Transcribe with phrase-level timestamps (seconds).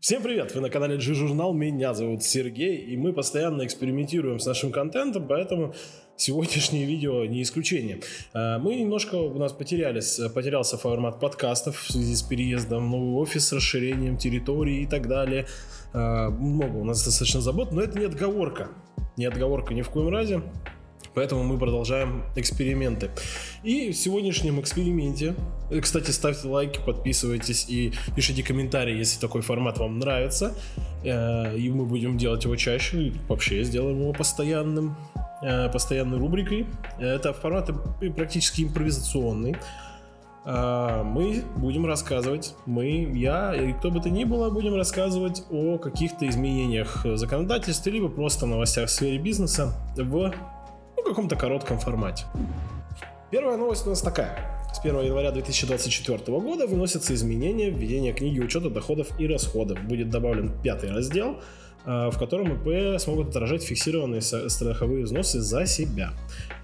[0.00, 0.54] Всем привет!
[0.54, 5.74] Вы на канале G-журнал, меня зовут Сергей, и мы постоянно экспериментируем с нашим контентом, поэтому
[6.16, 8.00] сегодняшнее видео не исключение.
[8.32, 13.52] А, мы немножко, у нас потерялись, потерялся формат подкастов в связи с переездом новый офис,
[13.52, 15.46] расширением территории и так далее.
[15.92, 18.70] А, много у нас достаточно забот, но это не отговорка.
[19.18, 20.40] Не отговорка ни в коем разе.
[21.14, 23.10] Поэтому мы продолжаем эксперименты.
[23.64, 25.34] И в сегодняшнем эксперименте,
[25.70, 30.54] э, кстати, ставьте лайки, подписывайтесь и пишите комментарии, если такой формат вам нравится.
[31.02, 34.96] Э, и мы будем делать его чаще, и вообще сделаем его постоянным,
[35.42, 36.66] э, постоянной рубрикой.
[36.98, 37.70] Это формат
[38.14, 39.56] практически импровизационный.
[40.42, 46.26] Мы будем рассказывать, мы, я и кто бы то ни было, будем рассказывать о каких-то
[46.26, 50.32] изменениях в законодательстве, либо просто новостях в сфере бизнеса в
[51.02, 52.24] ну, каком-то коротком формате.
[53.30, 54.60] Первая новость у нас такая.
[54.74, 59.82] С 1 января 2024 года выносятся изменения в введение книги учета доходов и расходов.
[59.84, 61.40] Будет добавлен пятый раздел,
[61.84, 66.12] э, в котором ИП смогут отражать фиксированные страховые взносы за себя.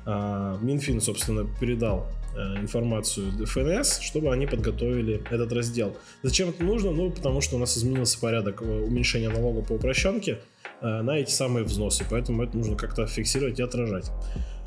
[0.07, 2.07] Э, Минфин, собственно, передал
[2.37, 5.97] э, информацию ФНС, чтобы они подготовили этот раздел.
[6.23, 6.93] Зачем это нужно?
[6.93, 11.65] Ну, потому что у нас изменился порядок уменьшения налога по упрощенке– Э, на эти самые
[11.65, 14.11] взносы, поэтому это нужно как-то фиксировать и отражать.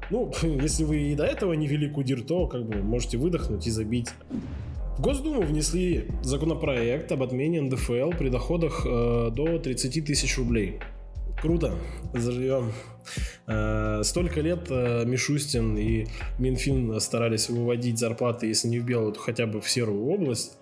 [0.09, 3.71] Ну, если вы и до этого не вели кудир, то как бы можете выдохнуть и
[3.71, 4.09] забить.
[4.97, 10.79] В Госдуму внесли законопроект об отмене НДФЛ при доходах э, до 30 тысяч рублей.
[11.41, 11.75] Круто,
[12.13, 12.73] заживем.
[13.47, 16.07] Э, столько лет э, Мишустин и
[16.37, 20.57] Минфин старались выводить зарплаты, если не в белую, то хотя бы в серую область.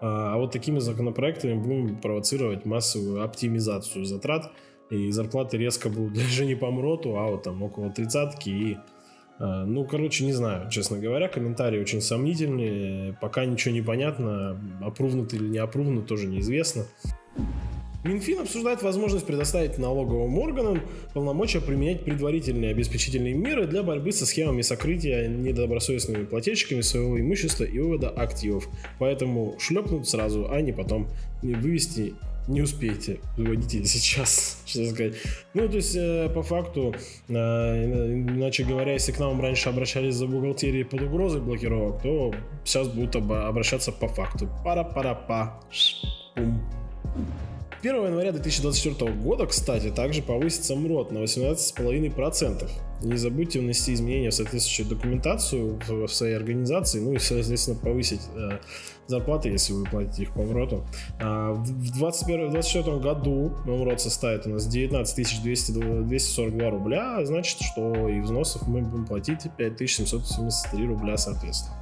[0.00, 4.52] Э, а вот такими законопроектами будем провоцировать массовую оптимизацию затрат
[4.92, 8.76] и зарплаты резко будут даже не по МРОТу, а вот там около тридцатки и
[9.38, 15.32] э, ну, короче, не знаю, честно говоря, комментарии очень сомнительные, пока ничего не понятно, опрувнут
[15.34, 16.84] или не опрувнут, тоже неизвестно.
[18.04, 20.80] Минфин обсуждает возможность предоставить налоговым органам
[21.14, 27.78] полномочия применять предварительные обеспечительные меры для борьбы со схемами сокрытия недобросовестными плательщиками своего имущества и
[27.78, 28.68] вывода активов.
[28.98, 31.06] Поэтому шлепнут сразу, а не потом
[31.42, 32.14] вывести
[32.48, 35.14] не успеете, выводите сейчас, что сказать.
[35.54, 36.94] Ну, то есть, э, по факту,
[37.28, 42.88] э, иначе говоря, если к нам раньше обращались за бухгалтерией под угрозой блокировок, то сейчас
[42.88, 44.48] будут обращаться по факту.
[44.64, 45.60] Пара-пара-па.
[46.34, 46.60] Пум.
[47.82, 52.70] 1 января 2024 года, кстати, также повысится МРОД на 18,5%.
[53.02, 58.22] Не забудьте внести изменения в соответствующую документацию в, в своей организации, ну и, соответственно, повысить
[58.34, 58.58] э,
[59.06, 60.84] зарплаты, если вы платите их по МРОТу.
[61.20, 68.08] А, в 2024 году МРОТ составит у нас 19 200, 242 рубля, а значит, что
[68.08, 71.76] и взносов мы будем платить 5773 рубля, соответственно.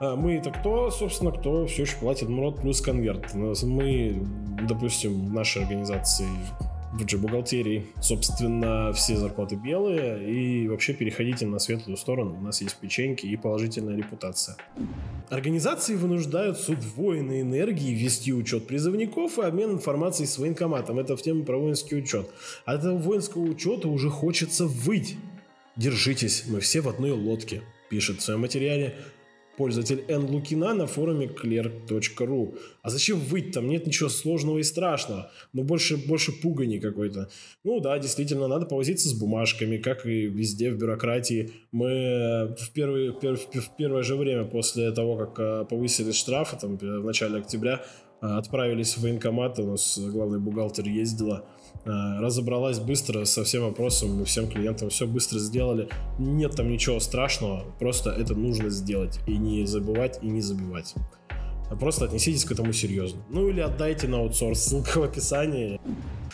[0.00, 3.34] А мы это кто, собственно, кто все еще платит МРОД плюс конверт.
[3.34, 4.26] Мы,
[4.68, 6.26] допустим, в нашей организации
[6.92, 12.76] в G-бухгалтерии, собственно, все зарплаты белые, и вообще переходите на светлую сторону, у нас есть
[12.76, 14.56] печеньки и положительная репутация.
[15.30, 20.98] Организации вынуждают с удвоенной энергией вести учет призывников и обмен информацией с военкоматом.
[20.98, 22.28] Это в тему про воинский учет.
[22.66, 25.16] От этого воинского учета уже хочется выть.
[25.76, 28.94] Держитесь, мы все в одной лодке, пишет в своем материале
[29.56, 30.24] пользователь Н.
[30.24, 32.58] Лукина на форуме clerk.ru.
[32.82, 33.52] А зачем выть?
[33.52, 35.30] Там нет ничего сложного и страшного.
[35.52, 37.28] Но больше, больше пугани какой-то.
[37.64, 41.52] Ну да, действительно, надо повозиться с бумажками, как и везде в бюрократии.
[41.70, 47.04] Мы в, первый, в первое же время после того, как э, повысили штрафы, там, в
[47.04, 51.44] начале октября, э, отправились в военкомат, у нас главный бухгалтер ездила,
[51.84, 55.88] Э, разобралась быстро со всем вопросом, мы всем клиентам все быстро сделали.
[56.18, 60.94] Нет там ничего страшного, просто это нужно сделать и не забывать и не забивать.
[61.72, 63.22] А просто отнеситесь к этому серьезно.
[63.30, 65.80] Ну или отдайте на аутсорс, ссылка в описании.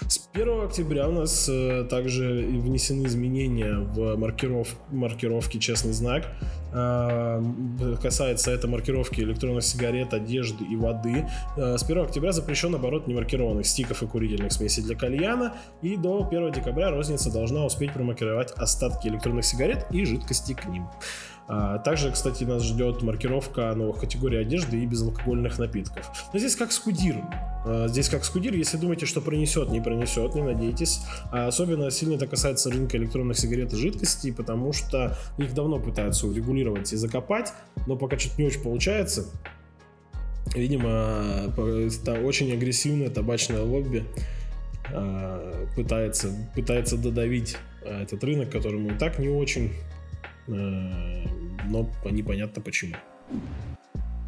[0.09, 6.27] С 1 октября у нас э, также внесены изменения в маркиров, маркировке «Честный знак».
[6.73, 7.41] Э,
[8.03, 11.29] касается это маркировки электронных сигарет, одежды и воды.
[11.57, 15.55] Э, с 1 октября запрещен оборот немаркированных стиков и курительных смесей для кальяна.
[15.83, 20.89] И до 1 декабря розница должна успеть промаркировать остатки электронных сигарет и жидкости к ним.
[21.51, 26.11] А, также, кстати, нас ждет маркировка новых категорий одежды и безалкогольных напитков.
[26.33, 27.17] Но здесь как скудир.
[27.65, 31.01] А, здесь как скудир, если думаете, что пронесет, не пронесет, не надейтесь.
[31.33, 36.27] А особенно сильно это касается рынка электронных сигарет и жидкостей, потому что их давно пытаются
[36.27, 37.55] урегулировать и закопать,
[37.87, 39.25] но пока что-то не очень получается.
[40.55, 44.05] Видимо, это очень агрессивное табачное лобби
[45.77, 49.73] пытается, пытается додавить этот рынок, которому и так не очень
[51.71, 52.95] но непонятно почему.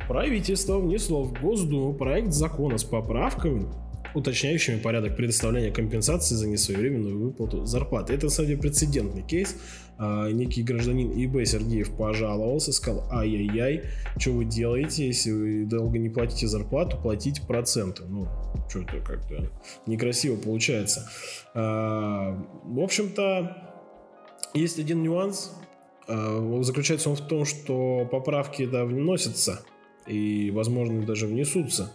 [0.08, 3.69] Правительство внесло в Госдуму проект закона с поправками,
[4.14, 8.14] уточняющими порядок предоставления компенсации за несвоевременную выплату зарплаты.
[8.14, 9.56] Это, деле, прецедентный кейс.
[9.98, 13.84] А, некий гражданин ИБ Сергеев пожаловался, сказал, ай-яй-яй,
[14.19, 18.04] что вы делаете, если вы долго не платите зарплату, платите проценты.
[18.08, 18.26] Ну,
[18.69, 19.50] что-то как-то
[19.87, 21.08] некрасиво получается.
[21.54, 23.56] А, в общем-то,
[24.54, 25.52] есть один нюанс.
[26.08, 29.64] А, заключается он в том, что поправки да, вносятся
[30.06, 31.93] и, возможно, даже внесутся.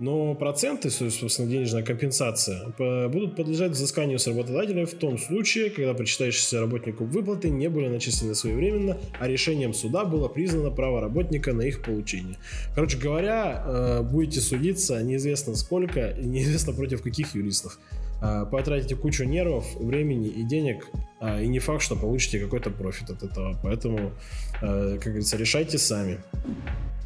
[0.00, 2.74] Но проценты, собственно, денежная компенсация,
[3.08, 8.34] будут подлежать взысканию с работодателя в том случае, когда причитающиеся работнику выплаты не были начислены
[8.34, 12.38] своевременно, а решением суда было признано право работника на их получение.
[12.74, 17.78] Короче говоря, э, будете судиться неизвестно сколько и неизвестно против каких юристов.
[18.22, 20.88] Э, потратите кучу нервов, времени и денег,
[21.20, 23.58] э, и не факт, что получите какой-то профит от этого.
[23.62, 24.12] Поэтому,
[24.60, 26.18] как говорится, решайте сами.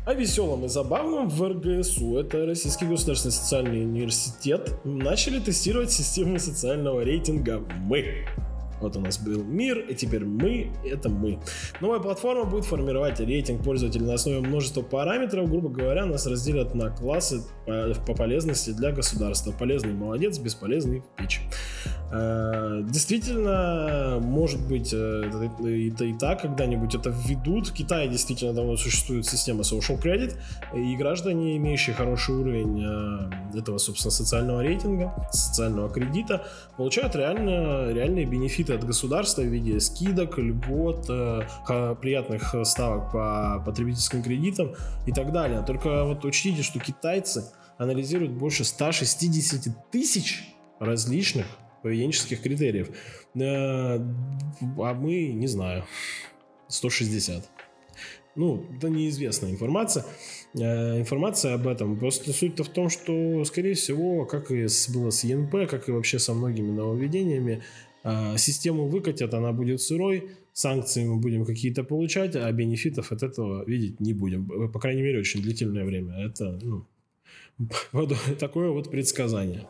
[0.06, 7.02] О веселом и забавном в РГСУ, это Российский государственный социальный университет, начали тестировать систему социального
[7.02, 8.25] рейтинга «Мы».
[8.81, 11.41] Вот у нас был мир, и теперь мы— это мы.
[11.81, 15.51] Новая платформа будет формировать рейтинг пользователей на основе множества параметров.
[15.51, 19.53] Грубо говоря, нас разделят на классы по, по полезности для государства.
[19.53, 21.41] Полезный— молодец, бесполезный— пич.
[22.07, 27.69] Э, действительно, может быть, э, это и так когда-нибудь это введут.
[27.69, 30.37] В Китае действительно давно существует система social credit,
[30.75, 36.46] и граждане, имеющие хороший уровень э, этого, собственно, социального рейтинга, социального кредита,
[36.78, 41.06] получают реально, реальные бенефиты от государства в виде скидок, льгот,
[42.00, 44.75] приятных ставок по потребительским кредитам
[45.06, 45.62] и так далее.
[45.66, 47.44] Только вот учтите, что китайцы
[47.76, 51.46] анализируют больше 160 тысяч различных
[51.83, 52.89] поведенческих критериев.
[53.35, 55.85] Э, а мы, не знаю,
[56.69, 57.49] 160.
[58.37, 60.05] Ну, это неизвестная информация.
[60.55, 61.99] Э, информация об этом.
[61.99, 66.19] Просто суть-то в том, что, скорее всего, как и было с ЕНП, как и вообще
[66.19, 67.63] со многими нововведениями,
[68.05, 73.65] э, систему выкатят, она будет сырой, санкции мы будем какие-то получать, а бенефитов от этого
[73.67, 74.71] видеть не будем.
[74.73, 76.15] По крайней мере, очень длительное время.
[76.27, 76.87] Это ну,
[78.39, 79.67] такое вот предсказание.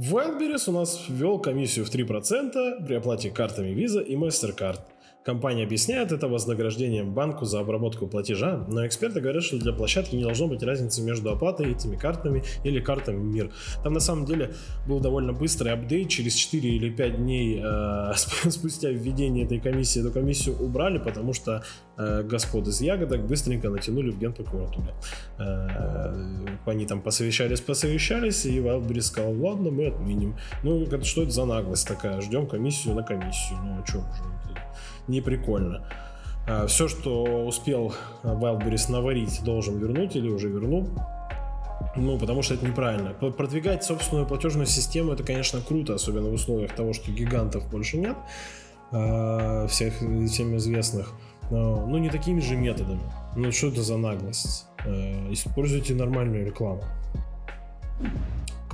[0.00, 4.80] Wildberries у нас ввел комиссию в 3% при оплате картами Visa и MasterCard.
[5.24, 10.24] Компания объясняет это вознаграждением банку за обработку платежа, но эксперты говорят, что для площадки не
[10.24, 13.52] должно быть разницы между оплатой этими картами или картами МИР.
[13.84, 14.54] Там на самом деле
[14.86, 18.12] был довольно быстрый апдейт, через 4 или 5 дней э,
[18.50, 21.62] спустя введение этой комиссии эту комиссию убрали, потому что
[21.96, 24.92] э, господ из ягодок быстренько натянули в генпрокуратуре.
[25.38, 26.14] Э,
[26.66, 30.36] они там посовещались, посовещались, и Wildberries сказал, ладно, мы отменим.
[30.64, 32.20] Ну, что это за наглость такая?
[32.20, 33.58] Ждем комиссию на комиссию.
[33.62, 34.32] Ну, а что уже?
[35.08, 35.86] Не прикольно.
[36.48, 40.88] А, Все, что успел Wildberries наварить, должен вернуть или уже вернул.
[41.96, 43.10] Ну, потому что это неправильно.
[43.10, 48.16] Продвигать собственную платежную систему, это, конечно, круто, особенно в условиях того, что гигантов больше нет,
[48.92, 51.12] а, всех всем известных.
[51.50, 53.02] Но, ну, не такими же методами.
[53.36, 54.66] Ну, что это за наглость?
[54.84, 56.82] А, используйте нормальную рекламу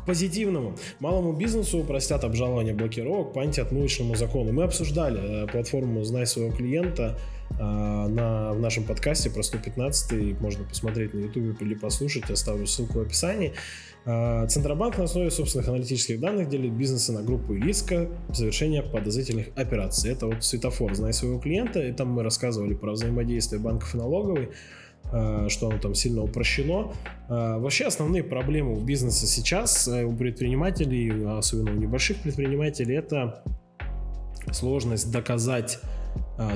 [0.08, 0.75] позитивному.
[1.00, 4.52] Малому бизнесу упростят обжалование блокировок по антиотмывочному закону.
[4.52, 7.19] Мы обсуждали э, платформу «Знай своего клиента»
[7.50, 13.00] э, на, в нашем подкасте про 115 можно посмотреть на YouTube или послушать, оставлю ссылку
[13.00, 13.52] в описании.
[14.06, 20.10] Э, Центробанк на основе собственных аналитических данных делит бизнесы на группу риска завершения подозрительных операций.
[20.10, 24.48] Это вот светофор «Знай своего клиента», и там мы рассказывали про взаимодействие банков и налоговой.
[25.10, 26.93] Э, что оно там сильно упрощено.
[27.29, 33.43] Э, вообще основные проблемы у бизнеса сейчас, э, у предпринимателей, особенно у небольших предпринимателей, это
[34.53, 35.79] сложность доказать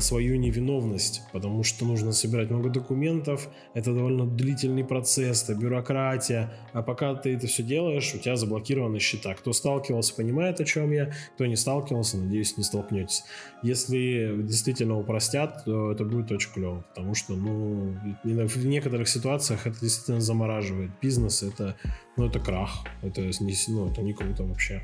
[0.00, 6.82] свою невиновность, потому что нужно собирать много документов, это довольно длительный процесс, это бюрократия, а
[6.82, 9.34] пока ты это все делаешь, у тебя заблокированы счета.
[9.34, 13.24] Кто сталкивался, понимает, о чем я, кто не сталкивался, надеюсь, не столкнетесь.
[13.62, 19.80] Если действительно упростят, то это будет очень клево, потому что, ну, в некоторых ситуациях это
[19.80, 21.76] действительно замораживает бизнес, это,
[22.16, 24.82] ну, это крах, это не, ну, это не круто вообще.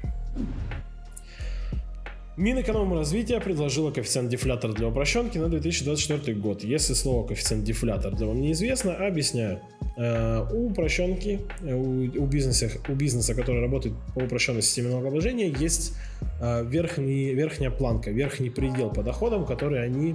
[2.38, 6.62] Минэкономразвития предложила коэффициент дефлятор для упрощенки на 2024 год.
[6.62, 9.60] Если слово коэффициент дефлятор для вам неизвестно, объясняю.
[9.96, 15.94] Э, у упрощенки, э, у, бизнеса, у бизнеса, который работает по упрощенной системе налогообложения, есть
[16.40, 20.14] э, верхний, верхняя планка, верхний предел по доходам, который они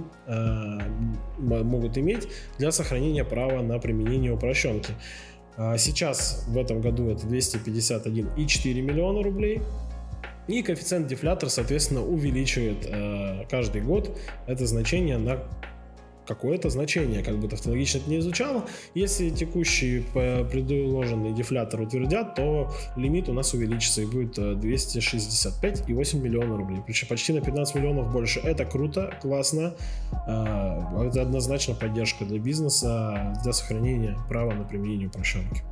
[1.36, 2.26] могут иметь
[2.58, 4.94] для сохранения права на применение упрощенки.
[5.76, 9.60] Сейчас в этом году это 251,4 миллиона рублей.
[10.46, 15.42] И коэффициент дефлятор, соответственно, увеличивает э, каждый год это значение на
[16.26, 18.64] какое-то значение, как бы тавтологично это не звучало.
[18.94, 26.80] Если текущий предложенный дефлятор утвердят, то лимит у нас увеличится и будет 265,8 миллионов рублей.
[26.86, 28.40] Причем почти на 15 миллионов больше.
[28.40, 29.74] Это круто, классно.
[30.26, 35.62] А, это однозначно поддержка для бизнеса, для сохранения права на применение упрощенки.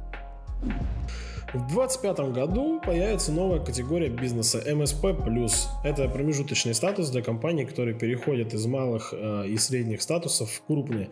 [1.52, 5.50] В 2025 году появится новая категория бизнеса MSP+.
[5.84, 11.10] Это промежуточный статус для компаний, которые переходят из малых э, и средних статусов в крупные.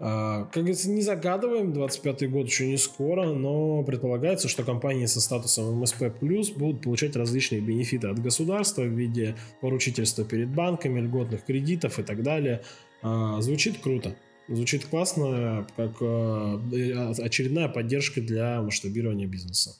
[0.00, 5.20] Э, как говорится, не загадываем, 25 год еще не скоро, но предполагается, что компании со
[5.20, 6.12] статусом MSP+,
[6.56, 12.24] будут получать различные бенефиты от государства в виде поручительства перед банками, льготных кредитов и так
[12.24, 12.62] далее.
[13.04, 14.16] Э, звучит круто.
[14.48, 19.76] Звучит классно, как э, очередная поддержка для масштабирования бизнеса.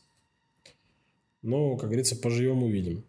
[1.41, 3.03] Но, как говорится, поживем увидим.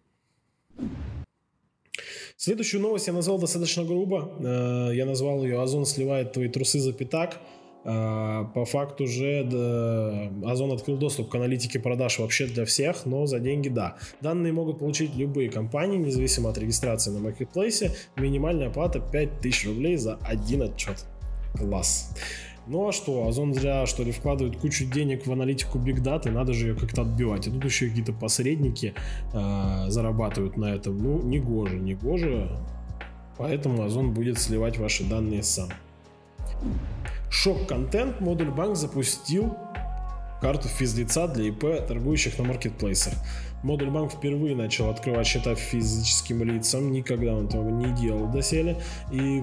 [2.37, 4.31] Следующую новость я назвал достаточно грубо.
[4.39, 7.41] Э, я назвал ее «Озон сливает твои трусы за пятак».
[7.83, 13.39] Э, по факту же Озон открыл доступ к аналитике продаж вообще для всех, но за
[13.39, 13.97] деньги да.
[14.21, 17.93] Данные могут получить любые компании, независимо от регистрации на маркетплейсе.
[18.15, 21.05] Минимальная плата 5000 рублей за один отчет.
[21.57, 22.13] Класс.
[22.67, 26.53] Ну а что, Озон зря, что ли, вкладывает кучу денег в аналитику Big Data, надо
[26.53, 27.47] же ее как-то отбивать.
[27.47, 28.93] И тут еще какие-то посредники
[29.33, 30.97] э, зарабатывают на этом.
[30.99, 32.47] Ну, не гоже, не гоже.
[33.39, 35.69] Поэтому Озон будет сливать ваши данные сам.
[37.31, 39.55] Шок-контент модуль банк запустил
[40.41, 43.13] карту физлица для ИП, торгующих на маркетплейсах.
[43.63, 49.41] Модуль банк впервые начал открывать счета физическим лицам, никогда он этого не делал доселе, и,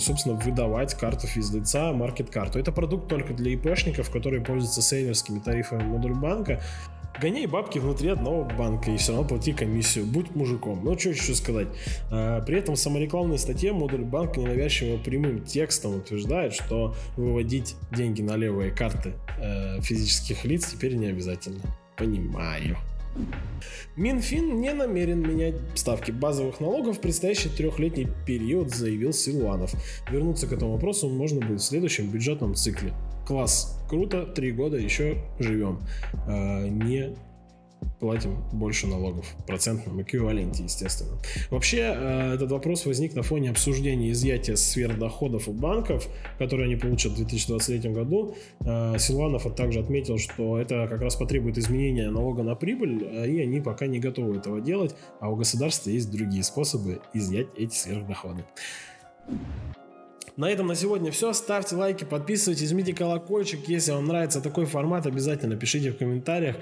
[0.00, 2.58] собственно, выдавать карту физлица, маркет-карту.
[2.58, 6.60] Это продукт только для ИПшников, которые пользуются сейлерскими тарифами модуль банка,
[7.20, 10.84] гоняй бабки внутри одного банка и все равно плати комиссию, будь мужиком.
[10.84, 11.68] Ну, что еще сказать.
[12.10, 18.22] А, при этом в саморекламной статье модуль банка ненавязчиво прямым текстом утверждает, что выводить деньги
[18.22, 21.60] на левые карты э, физических лиц теперь не обязательно.
[21.96, 22.76] Понимаю.
[23.96, 29.72] Минфин не намерен менять ставки базовых налогов в предстоящий трехлетний период, заявил Силуанов.
[30.10, 32.92] Вернуться к этому вопросу можно будет в следующем бюджетном цикле.
[33.26, 35.80] Класс, круто, три года еще живем.
[36.26, 37.16] А, не
[38.00, 41.18] платим больше налогов в процентном эквиваленте, естественно.
[41.50, 46.76] Вообще, э, этот вопрос возник на фоне обсуждения изъятия сфер доходов у банков, которые они
[46.76, 48.36] получат в 2023 году.
[48.60, 53.40] Э, Силуанов также отметил, что это как раз потребует изменения налога на прибыль, э, и
[53.40, 58.44] они пока не готовы этого делать, а у государства есть другие способы изъять эти сверхдоходы.
[60.36, 61.32] На этом на сегодня все.
[61.32, 63.66] Ставьте лайки, подписывайтесь, жмите колокольчик.
[63.68, 66.56] Если вам нравится такой формат, обязательно пишите в комментариях.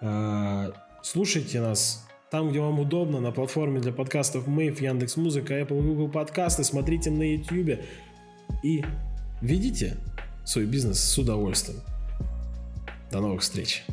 [0.00, 5.80] А, слушайте нас там, где вам удобно, на платформе для подкастов Мэйв, Яндекс Музыка, Apple,
[5.80, 7.80] Google подкасты, смотрите на YouTube
[8.62, 8.84] и
[9.40, 9.96] ведите
[10.44, 11.80] свой бизнес с удовольствием.
[13.10, 13.84] До новых встреч!